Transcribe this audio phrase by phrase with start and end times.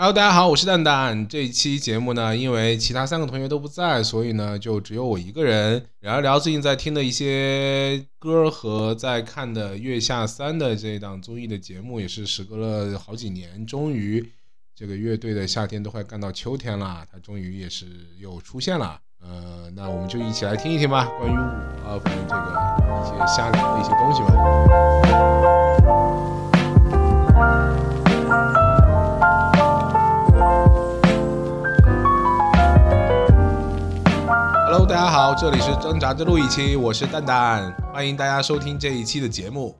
[0.00, 1.26] Hello，大家好，我是蛋蛋。
[1.26, 14.24] 这一期节目呢，因为其他三个同学都不在，所以呢，就只有我一个人聊一聊最近在听的一些歌和在看的《月下三》的这档综艺的节目，也是时隔了好几年，终于
[14.72, 17.86] 这个乐队的夏天都快干到秋天了，它终于也是
[18.20, 19.00] 又出现了。
[19.20, 25.27] 呃，那我们就一起来听一听吧，关于我关于这个一些瞎聊的一些东西吧。
[35.50, 39.74] 这里是挣扎之路一期，我是蛋蛋，欢迎大家收听这一期的节目。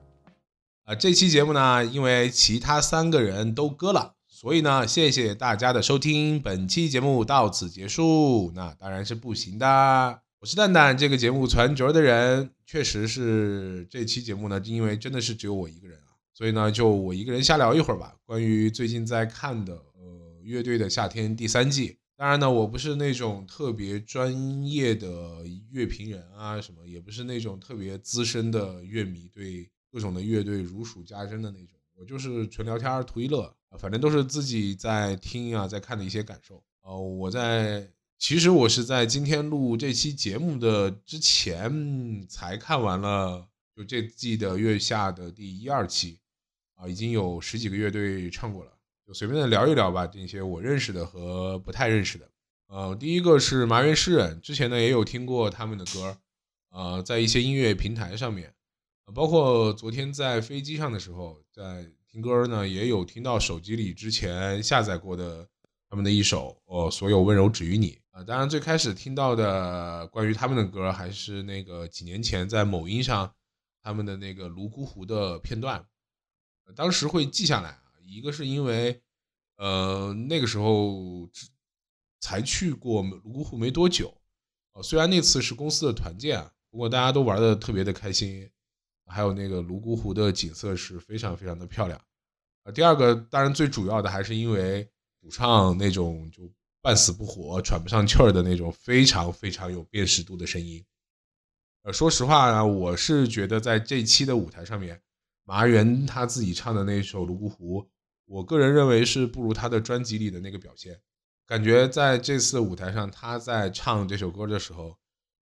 [0.83, 8.51] 啊，这期节目呢，因为其他三个人都割了，所以呢，谢谢大家的收听，本期节目到此结束。
[8.55, 21.99] 那当然是不行的，我是蛋蛋，这个节目传角的人，确实是这期节目呢，因为真的是只有我一个人啊，所以呢，就我一个人瞎聊一会儿吧，关于最近在看的呃乐队的夏天第三季。
[22.19, 31.79] 当然呢，我不是那种特别专业的乐评人啊，什么也不是那种特别资深的乐迷，对各种的乐队如数家珍的那种。
[31.95, 36.61] 我就是纯聊天图一乐反正都是自己在听啊，在看的一些感受。
[36.81, 46.19] 呃，我在其实我是在今天录这期节目的之前才看完了，就这季的月下的第一二期
[46.75, 48.73] 啊，已经有十几个乐队唱过了。
[49.09, 52.29] 就随便的聊一聊吧，这些我认识的和不太认识的。
[52.67, 56.15] 呃，第一个是麻原诗人，之前呢也有听过他们的歌，
[56.69, 58.53] 呃，在一些音乐平台上面，
[59.15, 65.47] 包括昨天在飞机上的时候，在听歌呢，也有听到手机里之前下载过的
[65.89, 68.23] 他们的一首《哦，所有温柔止于你》啊。
[68.23, 73.33] 当然，最开始听到的关于他们的歌，还是那个几年前在某音上
[73.81, 75.83] 他们的那个泸沽湖的片段，
[76.75, 77.79] 当时会记下来。
[78.09, 79.01] 一个是因为，
[79.57, 81.29] 呃，那个时候
[82.19, 84.13] 才去过泸沽湖没多久，
[84.73, 88.49] 呃，虽然那次是公司的团建，不过大家都玩的特别的开心，
[89.05, 91.99] 还有那个泸沽湖的景色是非常非常的漂亮。
[92.63, 94.89] 啊，第二个当然最主要的还是因为
[95.21, 100.83] 主唱那种就半死不活、喘不上气儿的那种非常非常有辨识度的声音。
[101.83, 105.01] 呃，说实话呢，我是觉得在这期的舞台上面，
[105.43, 107.81] 麻原他自己唱的那首《泸沽湖》。
[108.29, 111.01] 我个人认为是不如他的专辑里的那个表现，
[111.47, 114.99] 感觉在这次舞台上，他在唱这首歌的时候，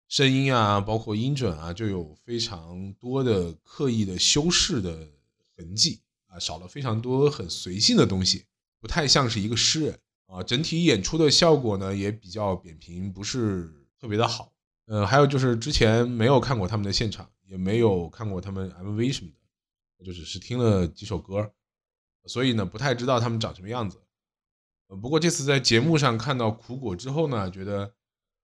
[0.09, 5.07] 声音啊，包括音准啊，就有非常多的刻意的修饰的
[5.55, 8.43] 痕迹啊，少了非常多很随性的东西，
[8.81, 10.43] 不太像是一个诗人啊。
[10.43, 14.51] 整体演出的效果呢也比较扁平，不是特别的好。
[14.87, 19.31] 呃，还有就是之前没有看过他们的现场，也没有看过他们 MV 什么
[19.99, 21.49] 的，就只是听了几首歌。
[22.25, 24.01] 所以呢，不太知道他们长什么样子。
[24.87, 27.93] 呃，不过这次在节目上看到苦果之后呢，觉得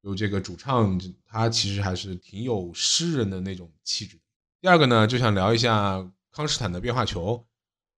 [0.01, 4.19] 有这个主唱他其实还是挺有诗人的那种气质。
[4.61, 7.45] 第二个呢，就想聊一下康斯坦的变化球。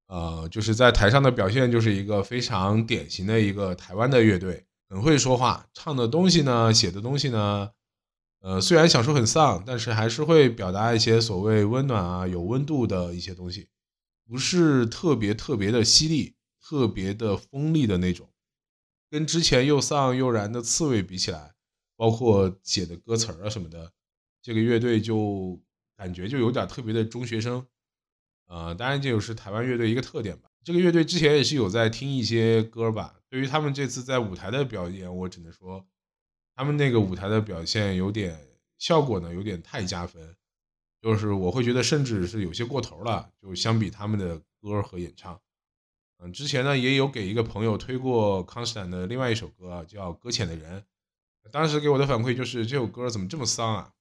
[0.08, 7.70] 呃，就是在台上的表现就是一个非常典型的一个台湾的乐队，很会说话，唱的东西呢，写的东西呢，
[8.42, 13.70] 呃，虽然想说很丧，但是还是会表达一些所谓温暖啊、有温度的一些东西。
[14.32, 18.30] 不是特别特别的犀利，特别的锋利的那种，
[19.10, 21.54] 跟之前又丧又燃的刺猬比起来，
[21.98, 23.92] 包括写的歌词儿啊什么的，
[24.42, 25.62] 这个乐队就
[25.98, 27.68] 感觉就有点特别的中学生，
[28.48, 30.50] 呃，当然这就是台湾乐队一个特点吧。
[30.64, 35.86] 这个乐队之前也是有在听一些歌吧，对于他们这次在舞台的表演，我只能说，
[36.56, 38.48] 他们那个舞台的表现有点
[38.78, 40.38] 效果呢，有点太加分。
[41.02, 43.30] 就是我会觉得，甚至是有些过头了。
[43.42, 45.42] 就相比他们的歌和演唱，
[46.20, 50.82] 嗯，之前呢也有给一个朋友推过康斯坦的另外一首歌，叫《搁浅的人》。
[51.52, 53.92] 当时给我的反馈就是这首歌怎么这么丧啊？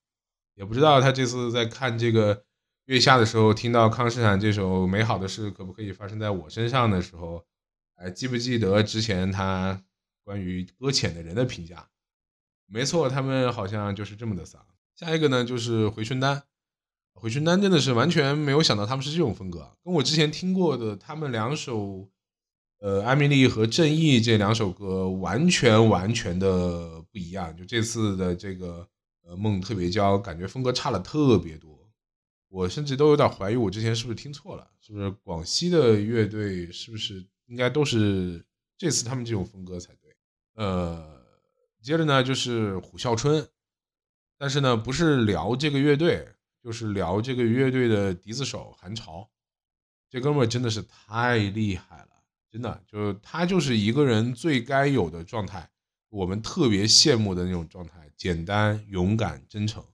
[0.55, 2.45] 也不知道他这次在看这个
[2.85, 7.47] 月下的时候，听到康斯坦这首《美好的事可不可以发生在我身上》的时候，
[7.97, 9.83] 还记不记得之前他
[10.23, 11.89] 关于搁浅的人的评价？
[12.67, 14.65] 没错，他们好像就是这么的丧。
[14.95, 16.43] 下一个呢就是回春丹。
[17.15, 22.09] 回春丹真的是完全没有想到他们是这种风格，跟我之前听过的他们两首，
[22.79, 27.55] 呃，艾米丽和正义这两首歌完全完全的不一样。
[27.55, 28.89] 就这次的这个
[29.23, 31.79] 呃梦特别娇，感觉风格差了特别多。
[32.49, 38.45] 我甚至都有点怀疑我之前是不是听错了，是不是广西的乐队是不是应该都是
[38.79, 40.17] 这次他们这种风格才对？
[40.55, 41.23] 呃，
[41.83, 43.47] 接着呢就是虎啸春，
[44.39, 46.27] 但是呢不是聊这个乐队。
[46.63, 49.31] 就是聊这个乐队的笛子手韩潮，
[50.09, 52.07] 这哥们儿真的是太厉害了。
[52.51, 55.71] 真的就是他就是一个人最该有的状态，
[56.09, 59.85] 我们特别羡慕的那种状态，简单、勇敢、真诚。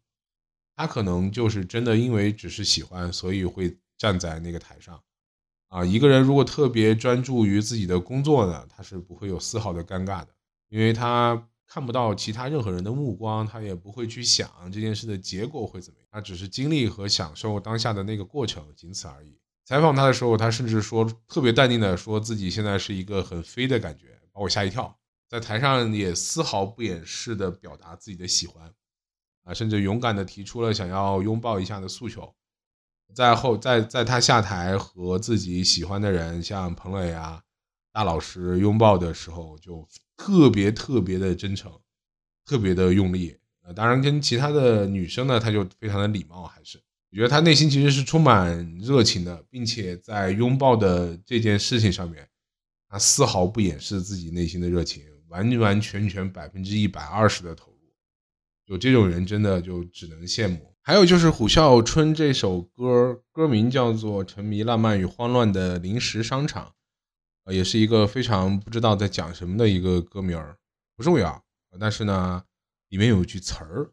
[0.74, 5.02] 他可能就是真的因为只是喜欢，所以会站在那个台上。
[5.68, 10.28] 啊，一个人如果特别专注于自己的工作呢，他是不会有丝毫的尴尬的，
[10.68, 19.38] 因为他看不到其他任何人的目光，他也不会去想这件事的结果会怎么样，他只是经历和享受当下的那个过程，仅此而已。
[19.64, 24.96] 采访他的时候，他甚至说特别淡定的说自己现在是一个很飞的感觉，把我吓一跳。
[25.28, 28.72] 在台上也丝毫不掩饰的表达自己的喜欢，
[29.42, 32.32] 啊，甚至勇敢的提出了想要拥抱一下的诉求。
[33.12, 37.42] 在后在在他下台和自己喜欢的人，像彭磊啊、
[37.92, 41.72] 大老师拥抱的时候，就特别特别的真诚，
[42.44, 43.36] 特别的用力。
[43.62, 46.78] 呃，当然跟其他的女生呢，她就非常的礼貌，还是。
[47.10, 52.28] 我觉得她内心其实是充满热情的，并且在拥抱的这件事情上面，
[52.88, 57.76] 他丝毫不掩饰自己内心的热情，完完全全百分之一百二十的投入。
[58.66, 60.74] 有这种人真的就只能羡慕。
[60.82, 66.66] 还有就是《虎啸春》这首歌，歌名叫做《沉迷浪漫与慌乱的临时商场》，
[67.46, 70.58] 呃，也是一个非常不知道在讲什么的一个歌名儿，
[70.96, 71.44] 不重要。
[71.78, 72.42] 但是呢，
[72.88, 73.92] 里面有一句词儿，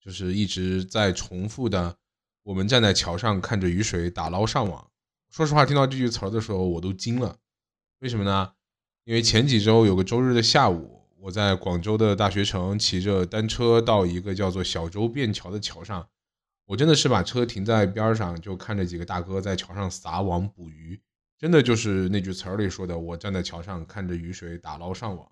[0.00, 1.96] 就是一直在重复的。
[2.44, 4.90] 我们站在桥上看着雨水打捞上网。
[5.28, 7.36] 说实话，听到这句词儿的时候，我都惊了。
[7.98, 8.52] 为什么呢？
[9.04, 16.08] 因为前几周有个周日的下午，我在广州的大学城骑着单车到一个叫做小洲便桥的桥上，
[16.66, 21.00] 我真的是把车停在边上，就看着几个大哥在桥上撒网捕鱼。
[21.38, 25.30] 真的就是那句词儿里说的：“我站在桥上看着雨水打捞上网。”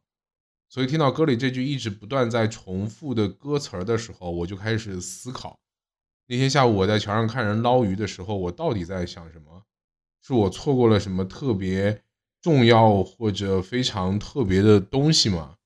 [0.70, 5.58] 所以听到歌里这句一直不断在重复的歌词儿的时候，我就开始思考。
[6.28, 9.62] 那天下午我在桥上看人捞鱼的时候，我到底在想什么？
[10.22, 12.02] 是我错过了什么特别
[12.42, 15.56] 重要或者非常特别的东西吗？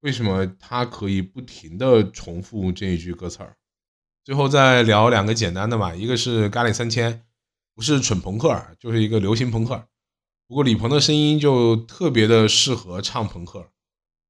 [0.00, 3.56] 为什么他可以不停的重复这一句歌词儿？
[4.24, 7.25] 最后再聊两个简单的吧，一个是咖喱三千，
[7.76, 9.86] 不是蠢朋克，就是一个流行朋克。
[10.48, 13.68] 不过李鹏的声音就特别的适合唱朋克，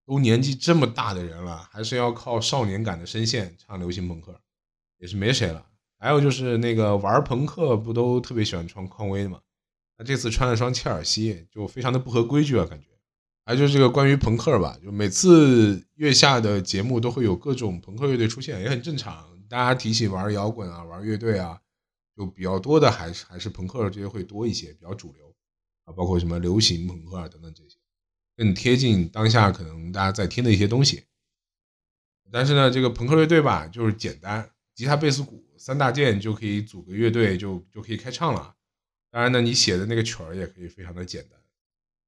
[0.05, 4.41] 都年纪这么大的人了，还是要靠少年感的声线唱流行朋克，
[4.99, 5.65] 也是没谁了。
[5.97, 9.41] 还有就是那个玩朋克不都特别喜欢穿匡威的嘛？
[9.97, 12.89] 他这次穿了双切尔西，就非常的不合规矩啊，感觉。
[13.45, 19.25] 还有就是这个关于朋克吧，就每次月下的节目都会有各种朋克乐队出现，也很正常。
[19.49, 21.61] 大家提起玩摇滚啊、玩乐队啊，
[22.17, 25.35] 就比较多的还是还是朋克这些会多一些，比较主流
[25.85, 27.77] 啊，包括什么流行朋克啊等等这些，
[28.37, 31.05] 更贴近当下可能大家在听的一些东西。
[32.33, 35.45] 但是呢，这个朋克乐队吧，就是简单，吉他、贝斯、鼓。
[35.59, 38.55] 三大件就可以组个乐队，就就可以开唱了。
[39.11, 41.41] 当然呢，你写的那个曲儿也可以非常的简单。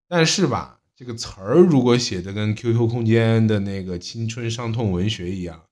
[0.07, 5.68] 但是吧，这个词儿如果写的跟 QQ 空间的那个青春伤痛文学一样，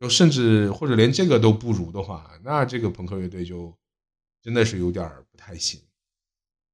[0.00, 3.78] 就甚至或者连这个都不如的话，那这个朋克乐队就
[4.40, 5.78] 真的是有点不太行。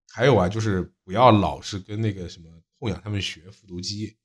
[0.08, 4.16] 还有啊，就是不要老是跟那个什么痛痒他们学复读机，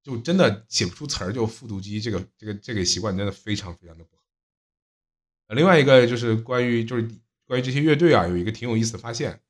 [0.00, 4.22] 就真的写不出词儿就复读机，这个这个这个习惯真的非常非常的不好。
[5.54, 7.02] 另外一个就是关于就是
[7.46, 9.42] 关于这些乐队啊，有一个挺有意思的发现，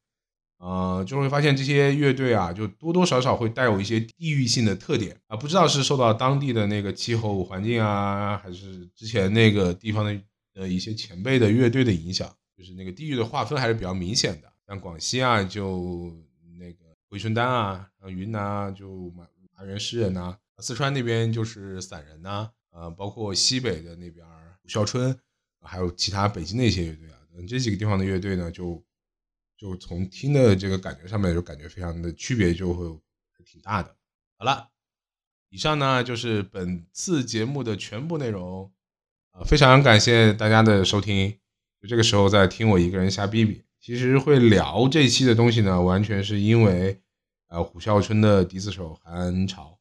[0.58, 10.20] 呃，就会发现这些乐队啊，就多多少少会带有一些地域性的特点啊，不知道是受到当地的那个气候环境啊，还是之前那个地方的
[10.54, 14.52] 呃一些前辈的乐队的影响，就是那个地域的划分还是比较明显的。
[14.66, 16.12] 像广西啊，就
[16.58, 19.24] 那个回春丹啊，然后云南啊，就马
[19.56, 24.26] 马原诗人呐，四川那边就是散人呐，呃，包括西北的那边
[24.62, 25.16] 虎啸春。
[25.60, 28.80] 还有其他北京的一些乐队啊，这几个地方的乐队呢，就
[29.58, 32.84] 就从听的这个感觉上面，就感觉非常的区别就会
[33.44, 33.96] 挺大的。
[34.38, 34.68] 好了，
[35.48, 38.70] 以上呢就是本次节目的全部内容
[39.32, 41.36] 呃，非常感谢大家的收听。
[41.82, 47.00] 就这个时候在听我一个人瞎逼逼，其实会聊这期的东西呢，完全是因为
[47.48, 49.78] 呃虎啸春的笛子手韩恩潮，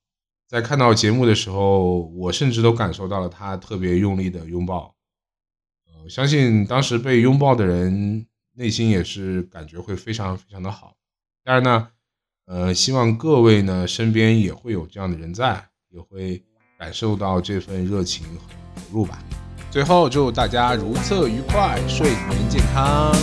[0.47, 4.95] 在看到节目的时候，我甚至都感受到了他特别用力的拥抱。
[5.87, 8.25] 呃相信当时被拥抱的人
[8.57, 10.95] 内心也是感觉会非常非常的好。
[11.43, 11.89] 当然呢，
[12.47, 16.43] 呃，希望各位呢身边也会有这样的人在，也会
[16.79, 18.41] 感受到这份热情和
[18.75, 19.23] 投入吧。
[19.69, 23.13] 最后祝大家如厕愉快，睡眠健康。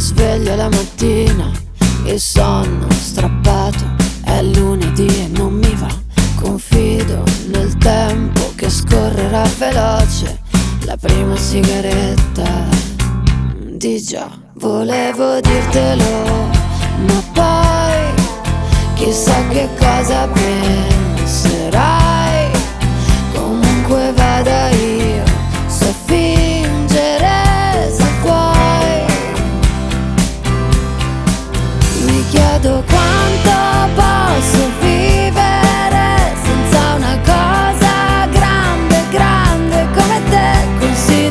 [0.00, 1.50] sveglia la mattina,
[2.18, 3.84] il sonno strappato,
[4.24, 5.88] è lunedì e non mi va
[7.68, 10.40] il tempo che scorrerà veloce,
[10.84, 12.66] la prima sigaretta.
[13.70, 16.24] Di già, volevo dirtelo,
[17.06, 18.24] ma poi
[18.94, 22.07] chissà che cosa penserai.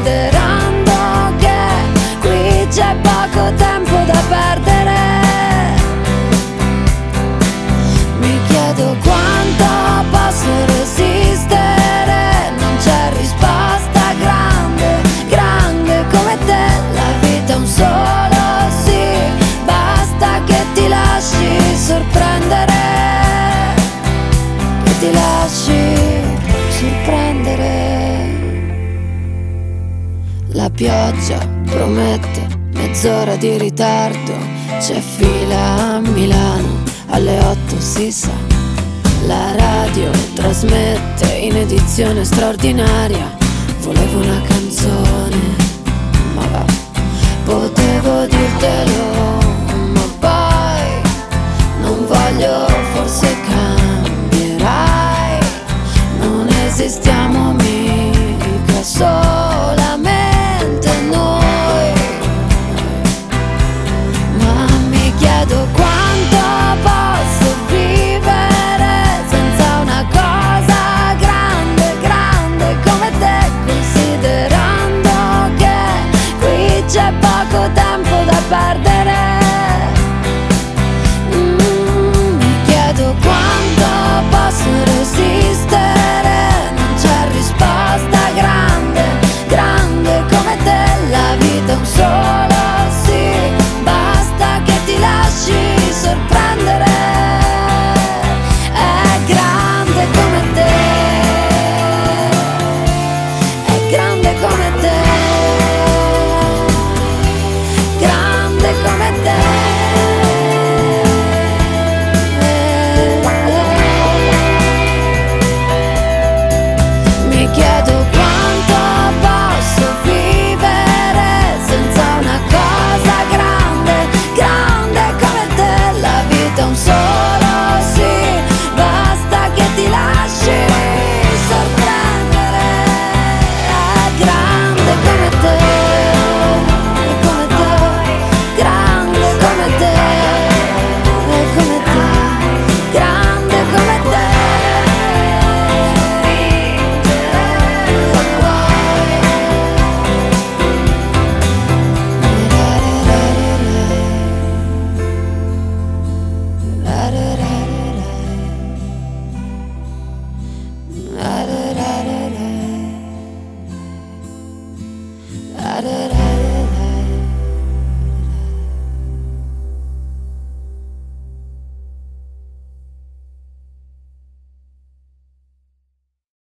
[0.07, 1.59] Considerando che
[2.21, 4.95] qui c'è poco tempo da perdere.
[8.19, 9.65] Mi chiedo quanto
[10.09, 19.01] posso resistere, non c'è risposta grande, grande come te, la vita è un solo sì,
[19.65, 22.73] basta che ti lasci sorprendere,
[24.83, 25.95] che ti lasci
[26.69, 27.96] sorprendere.
[30.57, 34.33] La pioggia promette mezz'ora di ritardo,
[34.79, 38.31] c'è fila a Milano, alle 8 si sa.
[39.27, 43.37] La radio trasmette in edizione straordinaria,
[43.81, 45.55] volevo una canzone,
[46.33, 46.65] ma va,
[47.45, 49.46] potevo dirtelo,
[78.49, 78.96] par